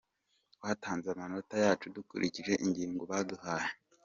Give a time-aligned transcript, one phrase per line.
[0.55, 3.69] Twatanze amanota yacu dukurikije ingingo baduhaye.